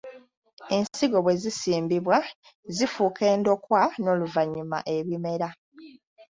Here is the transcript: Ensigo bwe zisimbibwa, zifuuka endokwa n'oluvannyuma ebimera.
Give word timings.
Ensigo 0.75 1.17
bwe 1.21 1.33
zisimbibwa, 1.41 2.17
zifuuka 2.75 3.21
endokwa 3.33 3.81
n'oluvannyuma 4.01 4.77
ebimera. 4.95 5.49